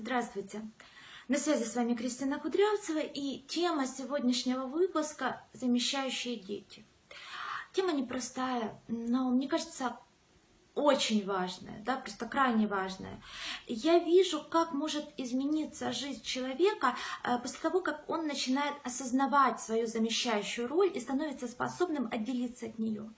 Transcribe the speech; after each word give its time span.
Здравствуйте! 0.00 0.62
На 1.26 1.38
связи 1.38 1.64
с 1.64 1.74
вами 1.74 1.94
Кристина 1.94 2.38
Кудрявцева 2.38 3.00
и 3.00 3.40
тема 3.48 3.84
сегодняшнего 3.84 4.66
выпуска 4.66 5.42
«Замещающие 5.52 6.36
дети». 6.36 6.86
Тема 7.72 7.90
непростая, 7.90 8.80
но 8.86 9.28
мне 9.30 9.48
кажется 9.48 9.98
очень 10.76 11.26
важная, 11.26 11.82
да, 11.84 11.96
просто 11.96 12.26
крайне 12.26 12.68
важная. 12.68 13.20
Я 13.66 13.98
вижу, 13.98 14.40
как 14.48 14.70
может 14.70 15.04
измениться 15.16 15.90
жизнь 15.90 16.22
человека 16.22 16.94
э, 17.24 17.36
после 17.40 17.58
того, 17.58 17.80
как 17.80 18.08
он 18.08 18.28
начинает 18.28 18.76
осознавать 18.84 19.60
свою 19.60 19.88
замещающую 19.88 20.68
роль 20.68 20.96
и 20.96 21.00
становится 21.00 21.48
способным 21.48 22.08
отделиться 22.12 22.66
от 22.66 22.78
нее. 22.78 23.12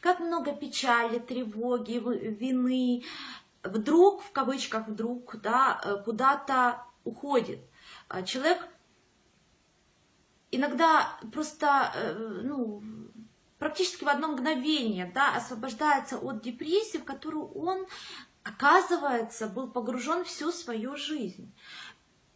Как 0.00 0.18
много 0.18 0.52
печали, 0.52 1.20
тревоги, 1.20 1.92
вины, 1.92 3.04
вдруг, 3.62 4.22
в 4.22 4.32
кавычках 4.32 4.88
вдруг, 4.88 5.36
да, 5.40 5.80
э, 5.82 6.02
куда-то 6.04 6.84
уходит. 7.04 7.60
А 8.08 8.22
человек 8.22 8.68
иногда 10.50 11.18
просто, 11.32 11.92
э, 11.94 12.14
ну, 12.44 12.82
практически 13.58 14.04
в 14.04 14.08
одно 14.08 14.28
мгновение, 14.28 15.10
да, 15.14 15.34
освобождается 15.34 16.18
от 16.18 16.42
депрессии, 16.42 16.98
в 16.98 17.04
которую 17.04 17.50
он, 17.52 17.86
оказывается, 18.44 19.48
был 19.48 19.70
погружен 19.70 20.24
всю 20.24 20.52
свою 20.52 20.96
жизнь. 20.96 21.52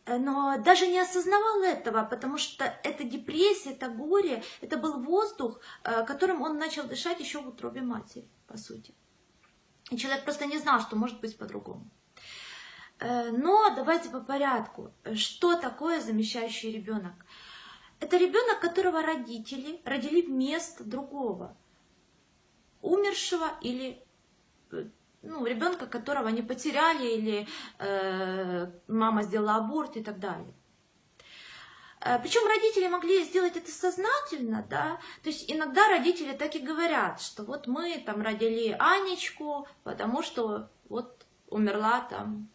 Э, 0.05 0.19
но 0.19 0.59
даже 0.59 0.87
не 0.89 0.99
осознавал 0.99 1.63
этого, 1.63 2.05
потому 2.05 2.39
что 2.39 2.65
эта 2.65 3.05
депрессия, 3.05 3.73
это 3.73 3.89
горе, 3.89 4.43
это 4.61 4.77
был 4.77 5.01
воздух, 5.03 5.61
которым 5.83 6.43
он 6.43 6.59
начал 6.59 6.85
дышать 6.85 7.21
еще 7.21 7.41
в 7.41 7.49
утробе 7.49 7.83
матери, 7.83 8.29
по 8.47 8.57
сути. 8.57 8.95
И 9.91 9.97
человек 9.97 10.25
просто 10.25 10.47
не 10.47 10.59
знал, 10.59 10.81
что 10.81 10.97
может 10.97 11.21
быть 11.21 11.37
по-другому. 11.37 11.91
Э, 12.99 13.31
но 13.31 13.75
давайте 13.75 14.11
по 14.11 14.21
порядку. 14.21 14.93
Что 15.15 15.57
такое 15.57 16.01
замещающий 16.01 16.73
ребенок? 16.73 17.15
Это 18.01 18.17
ребенок, 18.17 18.61
которого 18.61 19.03
родители 19.03 19.81
родили 19.85 20.23
вместо 20.23 20.85
другого, 20.85 21.57
умершего 22.81 23.49
или 23.61 24.03
э, 24.73 24.89
ну, 25.23 25.45
ребенка, 25.47 25.87
которого 25.87 26.29
они 26.29 26.43
потеряли, 26.43 27.07
или 27.07 27.49
э, 27.79 28.71
мама 28.89 29.23
сделала 29.23 29.57
аборт 29.57 29.97
и 29.97 30.03
так 30.03 30.19
далее. 30.19 30.53
Э, 32.05 32.19
Причем 32.19 32.47
родители 32.47 32.89
могли 32.89 33.23
сделать 33.25 33.57
это 33.57 33.71
сознательно, 33.71 34.67
да, 34.69 34.99
то 35.23 35.29
есть 35.29 35.51
иногда 35.51 35.89
родители 35.89 36.33
так 36.33 36.55
и 36.57 36.59
говорят, 36.59 37.21
что 37.21 37.45
вот 37.45 37.67
мы 37.67 38.03
там 38.05 38.23
родили 38.23 38.75
Анечку, 38.79 39.69
потому 39.85 40.23
что 40.23 40.69
вот 40.89 41.25
умерла 41.49 42.01
там 42.01 42.49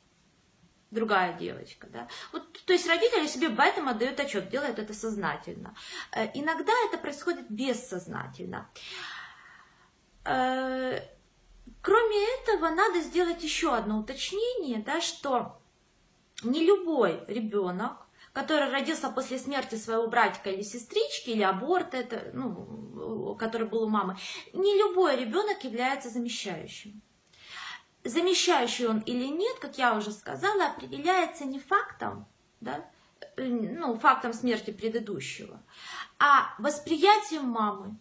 другая 0.91 1.37
девочка, 1.37 1.87
да. 1.87 2.07
Вот, 2.33 2.43
то 2.65 2.73
есть 2.73 2.87
родители 2.87 3.27
себе 3.27 3.49
в 3.49 3.59
этом 3.59 3.87
отдают 3.87 4.19
отчет, 4.19 4.49
делают 4.49 4.79
это 4.79 4.93
сознательно. 4.93 5.75
Э, 6.11 6.29
иногда 6.33 6.73
это 6.89 6.97
происходит 6.97 7.49
бессознательно. 7.49 8.69
Э, 10.25 10.99
кроме 11.81 12.17
этого, 12.41 12.69
надо 12.69 12.99
сделать 12.99 13.41
еще 13.43 13.73
одно 13.73 13.99
уточнение, 13.99 14.79
да, 14.79 14.99
что 14.99 15.61
не 16.43 16.65
любой 16.65 17.23
ребенок 17.27 18.06
который 18.37 18.69
родился 18.69 19.09
после 19.09 19.39
смерти 19.39 19.73
своего 19.73 20.07
братика 20.07 20.51
или 20.51 20.61
сестрички, 20.61 21.31
или 21.31 21.41
аборт, 21.41 21.95
это, 21.95 22.29
ну, 22.33 23.35
который 23.35 23.67
был 23.67 23.85
у 23.85 23.89
мамы, 23.89 24.15
не 24.53 24.77
любой 24.77 25.17
ребенок 25.17 25.63
является 25.63 26.11
замещающим. 26.11 27.01
Замещающий 28.03 28.85
он 28.85 28.99
или 28.99 29.25
нет, 29.25 29.57
как 29.57 29.79
я 29.79 29.97
уже 29.97 30.11
сказала, 30.11 30.67
определяется 30.67 31.45
не 31.45 31.59
фактом, 31.59 32.27
да, 32.61 32.87
ну, 33.37 33.97
фактом 33.97 34.33
смерти 34.33 34.69
предыдущего, 34.69 35.59
а 36.19 36.53
восприятием 36.59 37.45
мамы. 37.45 37.97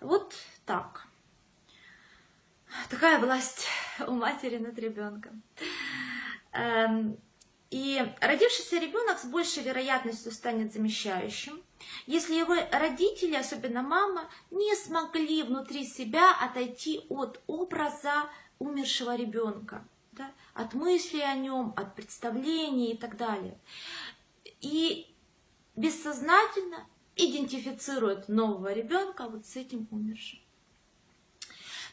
Вот 0.00 0.34
так. 0.64 1.06
Такая 2.88 3.18
власть 3.18 3.66
у 4.06 4.12
матери 4.12 4.56
над 4.56 4.78
ребенком. 4.78 5.42
И 7.72 8.06
родившийся 8.20 8.76
ребенок 8.76 9.18
с 9.18 9.24
большей 9.24 9.62
вероятностью 9.62 10.30
станет 10.30 10.74
замещающим, 10.74 11.62
если 12.06 12.34
его 12.34 12.54
родители, 12.70 13.34
особенно 13.34 13.80
мама, 13.80 14.28
не 14.50 14.76
смогли 14.76 15.42
внутри 15.42 15.86
себя 15.86 16.36
отойти 16.38 17.06
от 17.08 17.40
образа 17.46 18.28
умершего 18.58 19.16
ребенка, 19.16 19.88
да, 20.12 20.32
от 20.52 20.74
мысли 20.74 21.20
о 21.20 21.34
нем, 21.34 21.72
от 21.74 21.94
представлений 21.94 22.92
и 22.92 22.96
так 22.98 23.16
далее. 23.16 23.58
И 24.60 25.06
бессознательно 25.74 26.86
идентифицирует 27.16 28.28
нового 28.28 28.70
ребенка 28.74 29.30
вот 29.30 29.46
с 29.46 29.56
этим 29.56 29.88
умершим. 29.90 30.40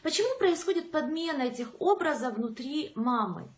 Почему 0.02 0.38
происходит 0.38 0.90
подмена 0.90 1.40
этих 1.40 1.68
образов 1.80 2.34
внутри 2.34 2.92
мамы? 2.96 3.50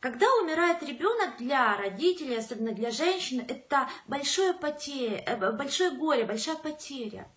Когда 0.00 0.26
умирает 0.36 0.82
ребенок 0.82 1.38
для 1.38 1.76
родителей, 1.76 2.36
особенно 2.36 2.72
для 2.72 2.90
женщин, 2.90 3.40
это 3.40 3.88
большое, 4.06 4.52
потеря, 4.52 5.22
э, 5.26 5.52
большое 5.52 5.90
горе, 5.90 6.24
большая 6.24 6.56
потеря. 6.56 7.30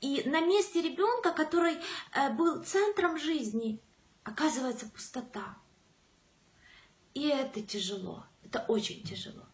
И 0.00 0.22
на 0.26 0.40
месте 0.40 0.80
ребенка, 0.80 1.32
который 1.32 1.76
э, 2.14 2.30
был 2.30 2.62
центром 2.64 3.18
жизни, 3.18 3.78
оказывается 4.24 4.86
пустота. 4.86 5.58
И 7.12 7.28
это 7.28 7.60
тяжело, 7.60 8.24
это 8.44 8.64
очень 8.68 9.02
тяжело. 9.02 9.44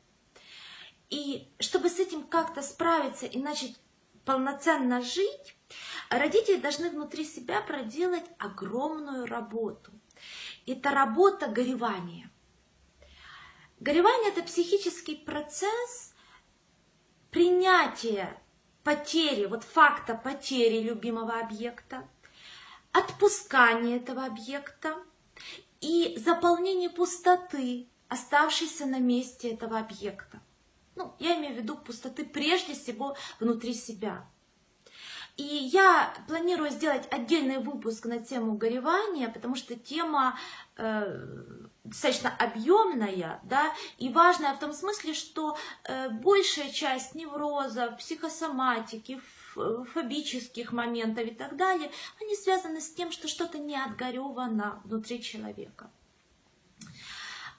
И 1.11 1.49
чтобы 1.59 1.89
с 1.89 1.99
этим 1.99 2.25
как-то 2.25 2.63
справиться 2.63 3.27
и 3.27 3.39
начать 3.39 3.75
полноценно 4.25 5.03
жить, 5.03 5.57
родители 6.09 6.57
должны 6.57 6.91
внутри 6.91 7.25
себя 7.25 7.61
проделать 7.63 8.25
огромную 8.39 9.27
работу– 9.27 9.91
это 10.73 10.91
работа 10.91 11.47
горевания. 11.47 12.31
Горевание– 13.81 14.31
это 14.33 14.43
психический 14.43 15.17
процесс 15.17 16.15
принятия 17.31 18.41
потери, 18.83 19.47
вот 19.47 19.65
факта 19.65 20.15
потери 20.15 20.81
любимого 20.81 21.39
объекта, 21.41 22.09
отпускания 22.93 23.97
этого 23.97 24.25
объекта 24.25 24.97
и 25.81 26.17
заполнения 26.19 26.89
пустоты, 26.89 27.89
оставшейся 28.09 28.87
на 28.87 29.01
месте 29.01 29.51
этого 29.51 29.79
объекта. 29.79 30.41
Ну, 30.95 31.15
я 31.19 31.37
имею 31.37 31.55
в 31.55 31.59
виду 31.59 31.77
пустоты 31.77 32.25
прежде 32.25 32.75
всего 32.75 33.17
внутри 33.41 33.75
себя– 33.75 34.27
и 35.37 35.43
я 35.43 36.15
планирую 36.29 36.71
сделать 36.71 37.09
отдельный 37.11 37.59
выпуск 37.59 38.07
на 38.07 38.21
тему 38.21 38.57
горевания, 38.57 39.29
потому 39.29 39.57
что 39.57 39.75
тема 39.75 40.39
э, 40.77 41.23
достаточно 41.83 42.33
объемная, 42.39 43.41
да, 43.43 43.73
и 43.99 44.11
важная 44.11 44.55
в 44.55 44.61
том 44.61 44.73
смысле, 44.73 45.13
что 45.13 45.57
э, 45.85 46.09
большая 46.09 46.71
часть 46.71 47.17
неврозов, 47.17 47.97
психосоматики, 47.99 49.21
фобических 49.93 50.73
моментов 50.73 51.27
и 51.27 51.35
так 51.35 51.57
далее, 51.57 51.91
они 52.21 52.37
связаны 52.37 52.81
с 52.81 52.93
тем, 52.93 53.11
что 53.11 53.29
что-то 53.29 53.59
не 53.59 53.77
отгоревано 53.77 54.81
внутри 54.85 55.21
человека. 55.21 55.91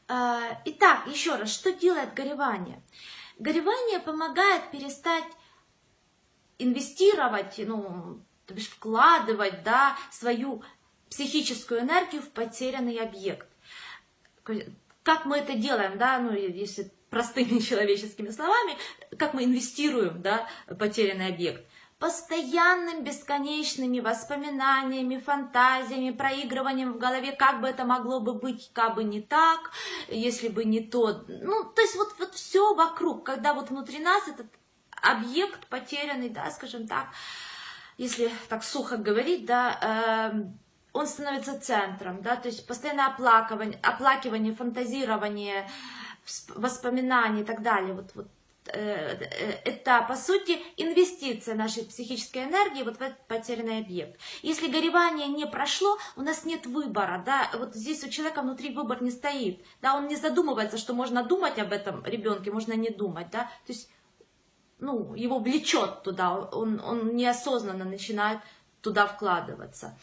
Э, 0.07 0.57
итак, 0.63 1.07
еще 1.07 1.35
раз, 1.35 1.51
что 1.51 1.73
делает 1.73 2.13
горевание? 2.13 2.81
Горевание 3.37 3.99
помогает 3.99 4.71
перестать 4.71 5.25
инвестировать, 6.59 7.55
ну, 7.57 8.21
то 8.45 8.53
бишь 8.53 8.69
вкладывать, 8.69 9.63
да, 9.63 9.97
свою 10.11 10.63
психическую 11.09 11.81
энергию 11.81 12.21
в 12.21 12.29
потерянный 12.29 12.97
объект. 12.99 13.47
Как 15.03 15.25
мы 15.25 15.37
это 15.37 15.55
делаем, 15.55 15.97
да, 15.97 16.19
ну, 16.19 16.31
если 16.31 16.91
простыми 17.09 17.59
человеческими 17.69 18.29
словами, 18.29 18.77
как 19.17 19.33
мы 19.33 19.45
инвестируем, 19.45 20.21
да, 20.21 20.47
потерянный 20.77 21.27
объект 21.27 21.65
постоянным 21.99 23.03
бесконечными 23.03 23.99
воспоминаниями, 23.99 25.17
фантазиями, 25.17 26.11
проигрыванием 26.11 26.93
в 26.93 26.97
голове, 26.97 27.31
как 27.31 27.61
бы 27.61 27.67
это 27.67 27.85
могло 27.85 28.19
бы 28.19 28.33
быть, 28.33 28.69
как 28.73 28.95
бы 28.95 29.03
не 29.03 29.21
так, 29.21 29.71
если 30.09 30.49
бы 30.49 30.65
не 30.65 30.81
то. 30.81 31.23
Ну, 31.27 31.63
то 31.63 31.81
есть 31.81 31.95
вот, 31.95 32.13
вот 32.19 32.33
все 32.35 32.75
вокруг, 32.75 33.23
когда 33.25 33.53
вот 33.53 33.69
внутри 33.69 33.99
нас 33.99 34.27
этот 34.27 34.47
объект 35.05 35.67
потерянный, 35.67 36.29
да, 36.29 36.49
скажем 36.51 36.87
так, 36.87 37.07
если 37.97 38.31
так 38.49 38.63
сухо 38.63 38.97
говорить, 38.97 39.45
да, 39.45 40.31
э, 40.33 40.43
он 40.93 41.07
становится 41.07 41.59
центром, 41.59 42.21
да, 42.21 42.35
то 42.35 42.47
есть 42.47 42.67
постоянное 42.67 43.07
оплакивание, 43.07 43.79
оплакивание, 43.81 44.53
фантазирование, 44.53 45.69
воспоминания 46.55 47.41
и 47.41 47.45
так 47.45 47.61
далее, 47.61 47.93
вот, 47.93 48.11
вот 48.15 48.27
это, 48.67 50.05
по 50.07 50.15
сути, 50.15 50.59
инвестиция 50.77 51.55
нашей 51.55 51.85
психической 51.85 52.45
энергии 52.45 52.83
вот 52.83 52.97
в 52.97 53.01
этот 53.01 53.19
потерянный 53.27 53.79
объект. 53.79 54.19
Если 54.41 54.71
горевание 54.71 55.27
не 55.27 55.45
прошло, 55.45 55.97
у 56.15 56.21
нас 56.21 56.45
нет 56.45 56.65
выбора, 56.65 57.21
да, 57.25 57.49
вот 57.53 57.75
здесь 57.75 58.03
у 58.03 58.09
человека 58.09 58.41
внутри 58.41 58.73
выбор 58.73 59.03
не 59.03 59.11
стоит, 59.11 59.63
да, 59.81 59.95
он 59.95 60.07
не 60.07 60.15
задумывается, 60.15 60.77
что 60.77 60.93
можно 60.93 61.23
думать 61.23 61.59
об 61.59 61.71
этом 61.71 62.03
ребенке, 62.05 62.51
можно 62.51 62.73
не 62.73 62.89
думать, 62.89 63.29
да, 63.31 63.43
то 63.65 63.73
есть, 63.73 63.89
ну, 64.85 65.15
его 65.15 65.39
влечет 65.39 66.03
туда, 66.03 66.35
он, 66.35 66.79
он 66.79 67.15
неосознанно 67.15 67.85
начинает 67.85 68.39
туда 68.81 69.07
вкладываться. 69.07 69.97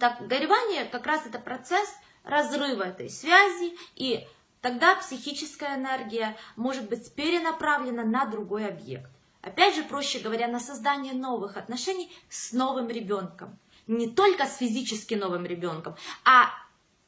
Так, 0.00 0.26
горевание 0.26 0.86
как 0.86 1.06
раз 1.06 1.26
это 1.26 1.38
процесс 1.38 1.88
разрыва 2.24 2.84
этой 2.84 3.10
связи 3.10 3.76
и 3.94 4.26
тогда 4.60 4.94
психическая 4.96 5.76
энергия 5.76 6.36
может 6.56 6.88
быть 6.88 7.12
перенаправлена 7.14 8.04
на 8.04 8.24
другой 8.24 8.66
объект. 8.66 9.10
Опять 9.42 9.74
же, 9.74 9.82
проще 9.82 10.20
говоря, 10.20 10.48
на 10.48 10.60
создание 10.60 11.12
новых 11.12 11.56
отношений 11.56 12.10
с 12.30 12.52
новым 12.52 12.88
ребенком. 12.88 13.58
Не 13.88 14.08
только 14.08 14.46
с 14.46 14.56
физически 14.56 15.14
новым 15.14 15.44
ребенком, 15.44 15.96
а 16.24 16.48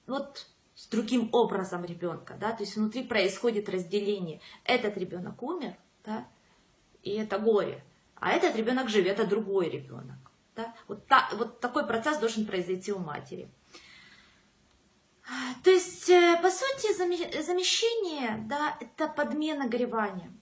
вот 0.07 0.47
с 0.75 0.89
другим 0.89 1.29
образом 1.33 1.85
ребенка. 1.85 2.35
Да? 2.39 2.53
То 2.53 2.65
есть 2.65 2.77
внутри 2.77 3.05
происходит 3.05 3.69
разделение. 3.69 4.41
Этот 4.65 4.99
ребенок 4.99 5.43
умер, 5.43 5.77
да? 6.05 6.27
И 7.05 7.13
это 7.13 7.39
горе. 7.39 7.85
А 8.17 8.33
этот 8.33 8.57
ребенок 8.57 8.89
жив, 8.89 9.07
это 9.07 9.27
другой 9.27 9.69
ребенок. 9.69 10.17
Да? 10.57 10.75
Вот, 10.89 11.07
та, 11.07 11.29
вот 11.35 11.61
такой 11.61 11.87
процесс 11.87 12.19
должен 12.19 12.47
произойти 12.47 12.93
у 12.93 12.99
матери. 12.99 13.49
То 15.63 15.71
есть, 15.71 16.09
э, 16.11 16.39
по 16.43 16.51
сути, 16.51 16.93
замещение, 17.43 18.45
да, 18.47 18.77
это 18.81 19.09
подмена 19.09 19.69
горевания. 19.69 20.33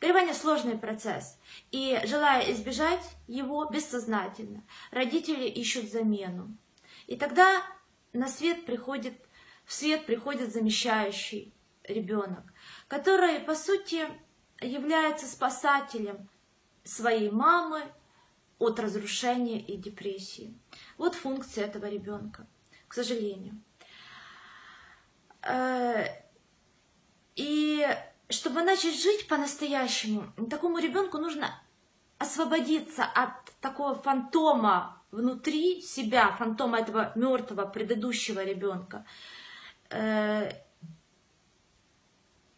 Горевание– 0.00 0.34
сложный 0.34 0.78
процесс. 0.78 1.38
И 1.72 2.00
желая 2.04 2.50
избежать 2.52 3.04
его 3.26 3.64
бессознательно, 3.66 4.62
родители 4.92 5.46
ищут 5.46 5.90
замену. 5.90 6.56
И 7.06 7.16
тогда 7.16 7.62
на 8.12 8.28
свет 8.28 8.64
приходит, 8.64 9.14
в 9.64 9.72
свет 9.72 10.06
приходит 10.06 10.52
замещающий 10.52 11.52
ребенок, 11.84 12.44
который, 12.88 13.40
по 13.40 13.54
сути, 13.54 14.06
является 14.60 15.26
спасателем 15.26 16.28
своей 16.84 17.30
мамы 17.30 17.82
от 18.58 18.78
разрушения 18.78 19.58
и 19.58 19.76
депрессии. 19.76 20.54
Вот 20.98 21.14
функция 21.14 21.66
этого 21.66 21.86
ребенка, 21.86 22.46
к 22.88 22.94
сожалению. 22.94 23.60
Э, 25.42 26.04
и 27.36 27.86
чтобы 28.28 28.62
начать 28.62 29.00
жить 29.00 29.28
по-настоящему, 29.28 30.32
такому 30.50 30.78
ребенку 30.78 31.18
нужно 31.18 31.58
освободиться 32.18 33.04
от 33.04 33.32
такого 33.60 33.94
фантома 33.94 35.02
внутри 35.10 35.80
себя, 35.80 36.30
фантома 36.32 36.78
этого 36.78 37.12
мертвого 37.14 37.66
предыдущего 37.66 38.44
ребенка. 38.44 39.06
Э, 39.88 40.52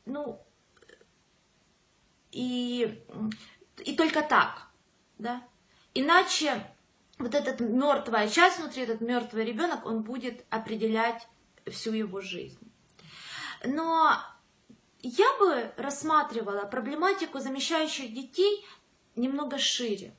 ну, 0.05 0.45
и, 2.33 3.05
и 3.85 3.95
только 3.95 4.23
так, 4.23 4.69
да. 5.19 5.43
Иначе 5.95 6.67
вот 7.19 7.35
эта 7.35 7.63
мертвая 7.63 8.29
часть 8.29 8.59
внутри, 8.59 8.83
этот 8.83 9.01
мертвый 9.01 9.45
ребенок, 9.45 9.87
он 9.87 10.03
будет 10.03 10.45
определять 10.51 11.29
всю 11.67 11.93
его 11.93 12.21
жизнь. 12.21 12.59
Но 13.65 14.19
я 15.03 15.27
бы 15.39 15.73
рассматривала 15.77 16.65
проблематику 16.65 17.39
замещающих 17.39 18.13
детей 18.13 18.67
немного 19.15 19.59
шире. 19.59 20.17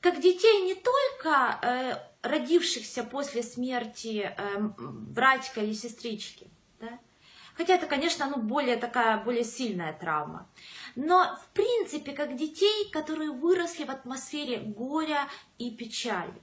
Как 0.00 0.20
детей 0.20 0.62
не 0.62 0.74
только 0.74 1.58
э, 1.62 2.28
родившихся 2.28 3.02
после 3.02 3.42
смерти 3.42 4.32
э, 4.36 4.70
или 5.60 5.72
сестрички? 5.72 6.48
Хотя 7.58 7.74
это, 7.74 7.86
конечно, 7.86 8.30
ну, 8.30 8.40
более 8.40 8.76
такая, 8.76 9.22
более 9.22 9.44
сильная 9.44 9.92
травма, 9.92 10.48
но 10.94 11.36
в 11.42 11.48
принципе 11.52 12.12
как 12.12 12.36
детей, 12.36 12.88
которые 12.92 13.32
выросли 13.32 13.84
в 13.84 13.90
атмосфере 13.90 14.58
горя 14.60 15.28
и 15.58 15.70
печали. 15.72 16.40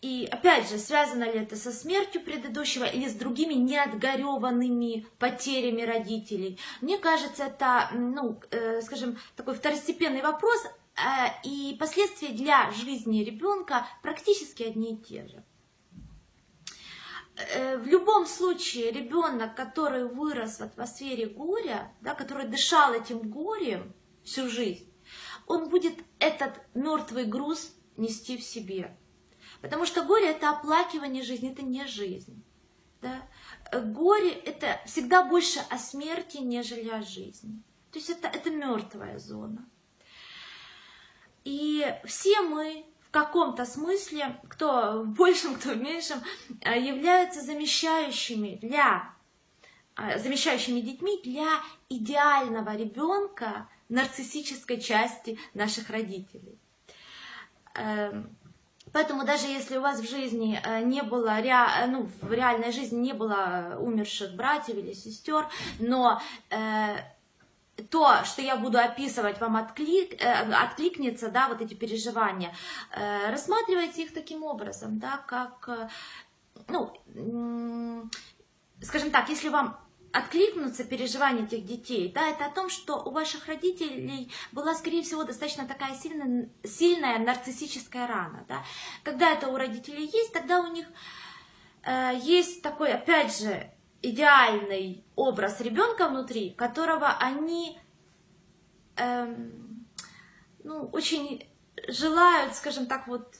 И 0.00 0.28
опять 0.30 0.68
же, 0.68 0.78
связано 0.78 1.24
ли 1.24 1.40
это 1.40 1.56
со 1.56 1.72
смертью 1.72 2.22
предыдущего 2.22 2.84
или 2.84 3.08
с 3.08 3.14
другими 3.14 3.54
неотгореванными 3.54 5.06
потерями 5.18 5.82
родителей? 5.82 6.58
Мне 6.82 6.98
кажется, 6.98 7.44
это, 7.44 7.88
ну, 7.94 8.38
э, 8.50 8.82
скажем, 8.82 9.16
такой 9.34 9.54
второстепенный 9.54 10.20
вопрос, 10.20 10.66
э, 10.66 11.00
и 11.42 11.76
последствия 11.80 12.28
для 12.28 12.70
жизни 12.72 13.24
ребенка 13.24 13.86
практически 14.02 14.64
одни 14.64 14.94
и 14.94 14.98
те 14.98 15.26
же. 15.26 15.42
Э, 17.36 17.76
в 17.78 17.86
любом 17.86 18.26
случае, 18.26 18.92
ребенок, 18.92 19.56
который 19.56 20.04
вырос 20.04 20.58
в 20.58 20.62
атмосфере 20.62 21.26
горя, 21.26 21.92
да, 22.00 22.14
который 22.14 22.46
дышал 22.46 22.92
этим 22.92 23.28
горем 23.30 23.92
всю 24.22 24.48
жизнь, 24.48 24.88
он 25.46 25.68
будет 25.68 25.98
этот 26.20 26.52
мертвый 26.74 27.24
груз 27.24 27.74
нести 27.96 28.36
в 28.36 28.42
себе. 28.42 28.96
Потому 29.60 29.84
что 29.84 30.04
горе 30.04 30.30
это 30.30 30.50
оплакивание 30.50 31.22
жизни, 31.22 31.50
это 31.50 31.62
не 31.62 31.86
жизнь. 31.86 32.42
Да? 33.00 33.28
Горе 33.72 34.30
это 34.30 34.80
всегда 34.86 35.24
больше 35.24 35.60
о 35.70 35.78
смерти, 35.78 36.38
нежели 36.38 36.88
о 36.88 37.02
жизни. 37.02 37.62
То 37.90 37.98
есть 37.98 38.10
это, 38.10 38.28
это 38.28 38.50
мертвая 38.50 39.18
зона. 39.18 39.68
И 41.44 41.84
все 42.04 42.40
мы 42.42 42.86
каком-то 43.14 43.64
смысле, 43.64 44.40
кто 44.48 45.02
в 45.02 45.06
большем, 45.06 45.54
кто 45.54 45.70
в 45.70 45.76
меньшем, 45.76 46.18
являются 46.62 47.40
замещающими 47.40 48.58
для 48.60 49.14
замещающими 49.96 50.80
детьми 50.80 51.20
для 51.22 51.46
идеального 51.88 52.74
ребенка 52.74 53.68
нарциссической 53.88 54.80
части 54.80 55.38
наших 55.54 55.88
родителей. 55.88 56.58
Эм, 57.76 58.36
Поэтому 58.94 59.24
даже 59.24 59.48
если 59.48 59.76
у 59.76 59.80
вас 59.80 59.98
в 59.98 60.08
жизни 60.08 60.60
э, 60.62 60.82
не 60.82 61.02
было, 61.02 61.40
э, 61.40 61.86
ну, 61.88 62.08
в 62.22 62.32
реальной 62.32 62.70
жизни 62.70 63.00
не 63.00 63.12
было 63.12 63.76
умерших 63.80 64.36
братьев 64.36 64.76
или 64.76 64.92
сестер, 64.92 65.48
но 65.80 66.20
э, 66.50 66.98
то, 67.90 68.24
что 68.24 68.42
я 68.42 68.56
буду 68.56 68.78
описывать, 68.78 69.40
вам 69.40 69.56
отклик, 69.56 70.20
э, 70.22 70.52
откликнется, 70.52 71.28
да, 71.30 71.48
вот 71.48 71.60
эти 71.60 71.74
переживания, 71.74 72.54
э, 72.92 73.30
рассматривайте 73.30 74.02
их 74.04 74.14
таким 74.14 74.42
образом, 74.44 74.98
да, 74.98 75.18
как, 75.26 75.68
э, 75.68 75.88
ну, 76.68 76.92
э, 77.14 78.84
скажем 78.84 79.10
так, 79.10 79.28
если 79.28 79.48
вам 79.48 79.78
откликнуться 80.12 80.84
переживания 80.84 81.44
этих 81.44 81.64
детей, 81.66 82.12
да, 82.14 82.28
это 82.28 82.46
о 82.46 82.50
том, 82.50 82.70
что 82.70 83.02
у 83.02 83.10
ваших 83.10 83.48
родителей 83.48 84.30
была, 84.52 84.74
скорее 84.74 85.02
всего, 85.02 85.24
достаточно 85.24 85.66
такая 85.66 85.96
сильная, 85.96 86.48
сильная 86.62 87.18
нарциссическая 87.18 88.06
рана, 88.06 88.44
да. 88.48 88.62
Когда 89.02 89.32
это 89.32 89.48
у 89.48 89.56
родителей 89.56 90.04
есть, 90.04 90.32
тогда 90.32 90.60
у 90.60 90.72
них 90.72 90.86
э, 91.82 92.12
есть 92.22 92.62
такой, 92.62 92.92
опять 92.92 93.36
же, 93.36 93.70
идеальный 94.04 95.04
образ 95.16 95.60
ребенка 95.60 96.08
внутри, 96.08 96.50
которого 96.50 97.08
они 97.18 97.78
э, 98.96 99.34
ну, 100.62 100.86
очень 100.92 101.48
желают, 101.88 102.54
скажем 102.54 102.86
так, 102.86 103.06
вот 103.06 103.34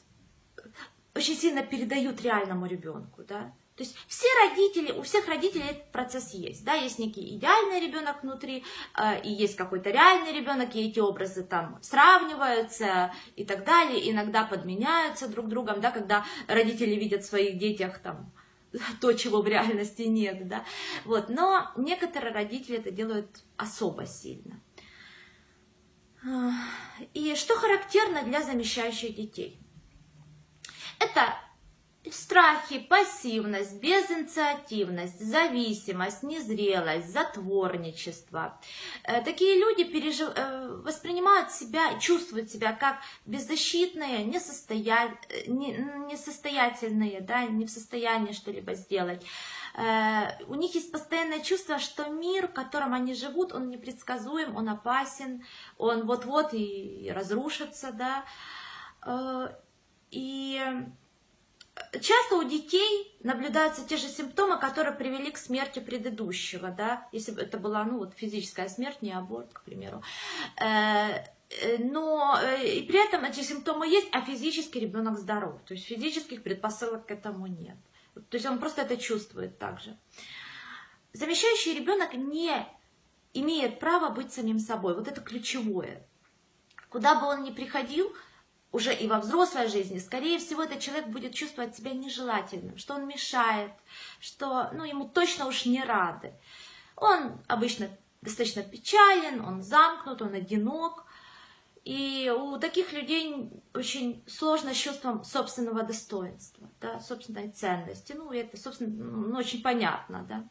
очень 1.15 1.37
сильно 1.37 1.63
передают 1.63 2.21
реальному 2.23 2.67
ребенку, 2.67 3.23
да. 3.23 3.53
То 3.77 3.83
есть 3.83 3.97
все 4.07 4.27
родители, 4.47 4.93
у 4.93 5.03
всех 5.03 5.27
родителей 5.27 5.65
этот 5.65 5.91
процесс 5.91 6.33
есть, 6.33 6.65
да, 6.65 6.75
есть 6.75 7.01
некий 7.01 7.37
идеальный 7.37 7.81
ребенок 7.81 8.23
внутри, 8.23 8.65
э, 8.97 9.21
и 9.23 9.31
есть 9.31 9.57
какой-то 9.57 9.91
реальный 9.91 10.33
ребенок, 10.33 10.77
и 10.77 10.89
эти 10.89 11.01
образы 11.01 11.43
там 11.43 11.79
сравниваются 11.83 13.13
и 13.35 13.45
так 13.45 13.65
далее, 13.65 14.11
иногда 14.11 14.45
подменяются 14.45 15.29
друг 15.29 15.49
другом, 15.49 15.81
да, 15.81 15.91
когда 15.91 16.25
родители 16.47 16.95
видят 16.95 17.25
в 17.25 17.27
своих 17.27 17.59
детях 17.59 17.99
там 17.99 18.33
то, 19.01 19.13
чего 19.13 19.43
в 19.43 19.47
реальности 19.47 20.03
нет, 20.03 20.49
да, 20.49 20.65
вот, 21.05 21.29
но 21.29 21.71
некоторые 21.77 22.33
родители 22.33 22.79
это 22.79 22.91
делают 22.91 23.43
особо 23.57 24.07
сильно. 24.07 24.61
И 27.13 27.35
что 27.37 27.55
характерно 27.55 28.23
для 28.23 28.43
замещающих 28.43 29.15
детей? 29.15 29.61
Это 30.99 31.35
Страхи, 32.11 32.81
пассивность, 32.81 33.81
безинициативность, 33.81 35.21
зависимость, 35.21 36.23
незрелость, 36.23 37.11
затворничество. 37.11 38.61
Э, 39.05 39.23
такие 39.23 39.59
люди 39.59 39.85
пережив... 39.85 40.31
Э, 40.37 40.83
воспринимают 40.85 41.51
себя, 41.51 41.99
чувствуют 41.99 42.51
себя 42.51 42.73
как 42.73 42.99
беззащитные, 43.25 44.23
несостоя... 44.25 45.19
несостоятельные, 45.47 47.23
да, 47.23 47.47
не 47.47 47.65
в 47.65 47.71
состоянии 47.71 48.33
что-либо 48.33 48.75
сделать. 48.75 49.25
э, 49.75 50.45
у 50.47 50.57
них 50.57 50.75
есть 50.75 50.93
постоянное 50.93 51.41
чувство, 51.41 51.79
что 51.79 52.09
мир, 52.11 52.49
в 52.49 52.53
котором 52.53 52.93
они 52.93 53.15
живут, 53.15 53.55
он 53.55 53.71
непредсказуем, 53.71 54.57
он 54.57 54.69
опасен, 54.69 55.43
он 55.79 56.07
вот-вот 56.07 56.53
и 56.53 57.11
разрушится, 57.15 57.93
да. 57.93 58.25
Э, 59.07 59.49
и 60.11 60.63
часто 62.01 62.37
у 62.37 62.45
детей 62.45 63.17
наблюдаются 63.23 63.87
те 63.87 63.97
же 63.97 64.09
симптомы, 64.09 64.59
которые 64.59 64.95
привели 64.95 65.31
к 65.31 65.39
смерти 65.39 65.81
предыдущего, 65.81 66.71
да, 66.71 67.09
если 67.13 67.33
бы 67.33 67.41
это 67.41 67.59
была, 67.59 67.85
ну, 67.85 67.99
вот 67.99 68.15
физическая 68.15 68.69
смерть, 68.69 69.03
не 69.03 69.13
аборт, 69.13 69.53
к 69.53 69.63
примеру. 69.63 70.03
Э, 70.61 71.25
э, 71.51 71.79
но 71.79 72.39
э, 72.41 72.67
и 72.67 72.83
при 72.83 73.05
этом 73.05 73.25
эти 73.25 73.41
симптомы 73.41 73.89
есть, 73.89 74.09
а 74.13 74.21
физически 74.21 74.79
ребенок 74.79 75.19
здоров. 75.19 75.61
То 75.67 75.75
есть 75.75 75.87
физических 75.87 76.43
предпосылок 76.43 77.07
к 77.07 77.11
этому 77.11 77.47
нет. 77.47 77.77
То 78.15 78.37
есть 78.37 78.47
он 78.47 78.59
просто 78.59 78.83
это 78.83 78.97
чувствует 78.97 79.59
также. 79.59 79.97
Замещающий 81.13 81.75
ребенок 81.75 82.15
не 82.15 82.53
имеет 83.33 83.81
права 83.81 84.11
быть 84.11 84.33
самим 84.33 84.59
собой. 84.59 84.95
Вот 84.95 85.09
это 85.09 85.21
ключевое. 85.21 86.07
Куда 86.89 87.17
бы 87.17 87.27
он 87.27 87.43
ни 87.43 87.51
приходил, 87.51 88.15
уже 88.75 88.93
и 88.93 89.07
во 89.07 89.21
взрослой 89.21 89.69
жизни, 89.69 90.01
скорее 90.01 90.39
всего, 90.39 90.65
этот 90.65 90.81
человек 90.81 91.07
будет 91.07 91.33
чувствовать 91.33 91.77
себя 91.77 91.93
нежелательным, 91.93 92.77
что 92.77 92.95
он 92.95 93.07
мешает, 93.07 93.71
что 94.19 94.69
ну, 94.73 94.83
ему 94.83 95.09
точно 95.09 95.47
уж 95.47 95.65
не 95.65 95.81
рады. 95.85 96.33
Он 96.97 97.41
обычно 97.47 97.89
достаточно 98.21 98.65
печален, 98.65 99.45
он 99.45 99.63
замкнут, 99.63 100.23
он 100.23 100.35
одинок. 100.35 101.05
И 101.85 102.35
у 102.37 102.59
таких 102.59 102.93
людей 102.93 103.49
очень 103.75 104.25
сложно 104.27 104.75
с 104.75 104.77
чувством 104.77 105.23
собственного 105.23 105.85
достоинства, 105.85 106.69
да, 106.81 106.99
собственной 106.99 107.51
ценности. 107.53 108.15
Ну, 108.17 108.33
это, 108.33 108.57
собственно, 108.57 108.91
ну, 108.91 109.39
очень 109.39 109.63
понятно, 109.63 110.27
да. 110.29 110.45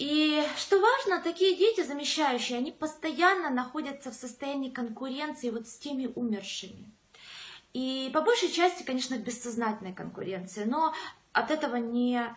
И 0.00 0.42
что 0.56 0.80
важно, 0.80 1.20
такие 1.20 1.58
дети 1.58 1.82
замещающие, 1.82 2.56
они 2.56 2.72
постоянно 2.72 3.50
находятся 3.50 4.10
в 4.10 4.14
состоянии 4.14 4.70
конкуренции 4.70 5.50
вот 5.50 5.68
с 5.68 5.76
теми 5.76 6.10
умершими. 6.14 6.90
И 7.74 8.10
по 8.14 8.22
большей 8.22 8.50
части, 8.50 8.82
конечно, 8.82 9.18
бессознательной 9.18 9.92
конкуренции, 9.92 10.64
но 10.64 10.94
от 11.32 11.50
этого 11.50 11.76
не, 11.76 12.34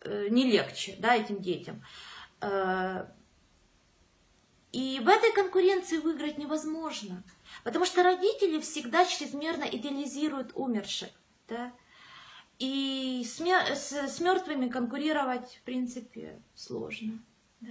э, 0.00 0.26
не 0.28 0.50
легче 0.50 0.96
да, 0.98 1.14
этим 1.14 1.40
детям. 1.40 1.84
Э, 2.40 3.06
и 4.72 4.98
в 4.98 5.08
этой 5.08 5.32
конкуренции 5.34 5.98
выиграть 5.98 6.36
невозможно, 6.36 7.22
потому 7.62 7.84
что 7.84 8.02
родители 8.02 8.58
всегда 8.58 9.04
чрезмерно 9.04 9.62
идеализируют 9.62 10.50
умерших. 10.56 11.10
Да? 11.46 11.72
И 12.58 13.24
с, 13.24 13.40
с, 13.40 14.20
мертвыми 14.20 14.68
конкурировать, 14.68 15.56
в 15.56 15.62
принципе, 15.62 16.40
сложно. 16.54 17.18
Да? 17.60 17.70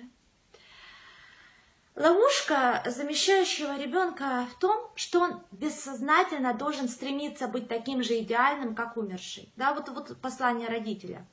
Ловушка 1.96 2.84
замещающего 2.88 3.80
ребенка 3.80 4.48
в 4.52 4.60
том, 4.60 4.92
что 4.96 5.22
он 5.22 5.44
бессознательно 5.52 6.54
должен 6.54 6.90
стремиться 6.90 7.48
быть 7.48 7.68
таким 7.68 8.04
же 8.04 8.20
идеальным, 8.20 8.75
как 8.75 8.98
умерший. 8.98 9.54
Да, 9.56 9.74
вот, 9.74 9.90
вот 9.90 10.20
послание 10.20 10.68
родителя. 10.68 11.25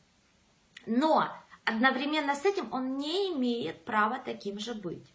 Но 0.86 1.28
одновременно 1.64 2.34
с 2.34 2.44
этим 2.44 2.72
он 2.72 2.98
не 2.98 3.32
имеет 3.32 3.84
права 3.84 4.20
таким 4.22 4.58
же 4.58 4.74
быть. 4.74 5.06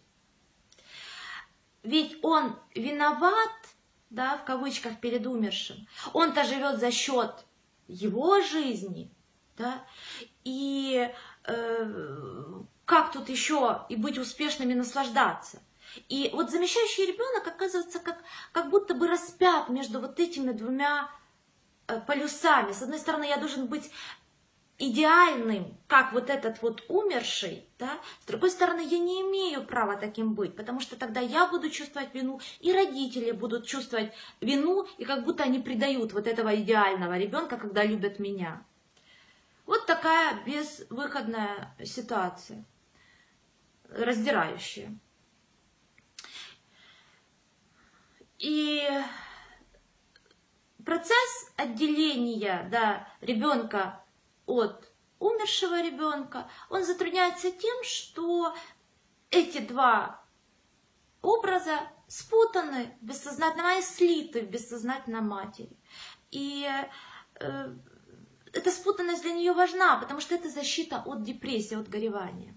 Ведь 1.84 2.18
он 2.22 2.58
виноват, 2.74 3.52
да, 4.10 4.36
в 4.38 4.44
кавычках, 4.44 5.00
перед 5.00 5.26
умершим. 5.26 5.86
Он-то 6.12 6.42
живет 6.42 6.80
за 6.80 6.90
счет 6.90 7.45
его 7.88 8.40
жизни, 8.40 9.10
да, 9.56 9.84
и 10.44 11.10
э, 11.44 12.62
как 12.84 13.12
тут 13.12 13.28
еще 13.28 13.84
и 13.88 13.96
быть 13.96 14.18
успешными, 14.18 14.74
наслаждаться. 14.74 15.62
И 16.08 16.30
вот 16.32 16.50
замещающий 16.50 17.06
ребенок 17.06 17.46
оказывается 17.46 18.00
как, 18.00 18.18
как 18.52 18.70
будто 18.70 18.94
бы 18.94 19.08
распят 19.08 19.68
между 19.68 20.00
вот 20.00 20.20
этими 20.20 20.52
двумя 20.52 21.10
э, 21.86 22.00
полюсами. 22.00 22.72
С 22.72 22.82
одной 22.82 22.98
стороны, 22.98 23.24
я 23.24 23.38
должен 23.38 23.66
быть 23.66 23.90
идеальным, 24.78 25.76
как 25.86 26.12
вот 26.12 26.28
этот 26.28 26.60
вот 26.60 26.84
умерший, 26.88 27.66
да, 27.78 27.98
с 28.22 28.26
другой 28.26 28.50
стороны, 28.50 28.80
я 28.80 28.98
не 28.98 29.22
имею 29.22 29.64
права 29.64 29.96
таким 29.96 30.34
быть, 30.34 30.54
потому 30.54 30.80
что 30.80 30.96
тогда 30.96 31.20
я 31.20 31.46
буду 31.46 31.70
чувствовать 31.70 32.14
вину, 32.14 32.40
и 32.60 32.72
родители 32.72 33.30
будут 33.30 33.66
чувствовать 33.66 34.12
вину, 34.40 34.86
и 34.98 35.04
как 35.04 35.24
будто 35.24 35.44
они 35.44 35.60
предают 35.60 36.12
вот 36.12 36.26
этого 36.26 36.54
идеального 36.56 37.16
ребенка, 37.16 37.56
когда 37.56 37.84
любят 37.84 38.18
меня. 38.18 38.64
Вот 39.64 39.86
такая 39.86 40.44
безвыходная 40.44 41.74
ситуация, 41.84 42.64
раздирающая. 43.88 44.96
И 48.38 48.86
процесс 50.84 51.52
отделения 51.56 52.68
да, 52.70 53.08
ребенка 53.22 54.04
от 54.46 54.88
умершего 55.18 55.82
ребенка, 55.82 56.48
он 56.70 56.84
затрудняется 56.84 57.50
тем, 57.50 57.82
что 57.82 58.54
эти 59.30 59.58
два 59.58 60.22
образа 61.22 61.80
спутаны 62.06 62.96
в 63.00 63.04
бессознательном, 63.04 63.78
и 63.78 63.82
слиты 63.82 64.42
в 64.42 64.50
бессознательном 64.50 65.28
матери. 65.28 65.76
И 66.30 66.68
э, 67.40 67.74
эта 68.52 68.70
спутанность 68.70 69.22
для 69.22 69.32
нее 69.32 69.52
важна, 69.52 69.96
потому 69.96 70.20
что 70.20 70.34
это 70.34 70.48
защита 70.48 71.02
от 71.04 71.22
депрессии, 71.22 71.74
от 71.74 71.88
горевания. 71.88 72.54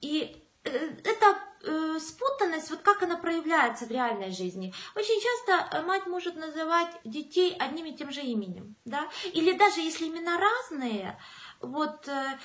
И 0.00 0.43
э, 0.64 0.96
это 1.04 1.38
э, 1.62 1.98
спутанность, 1.98 2.70
вот 2.70 2.80
как 2.80 3.02
она 3.02 3.16
проявляется 3.16 3.86
в 3.86 3.90
реальной 3.90 4.30
жизни. 4.30 4.74
Очень 4.94 5.20
часто 5.20 5.76
э, 5.76 5.82
мать 5.82 6.06
может 6.06 6.36
называть 6.36 6.90
детей 7.04 7.56
одним 7.58 7.86
и 7.86 7.96
тем 7.96 8.10
же 8.10 8.20
именем, 8.20 8.74
да, 8.84 9.08
или 9.32 9.52
даже 9.52 9.80
если 9.80 10.08
имена 10.08 10.38
разные, 10.38 11.18
вот 11.60 12.08
э, 12.08 12.38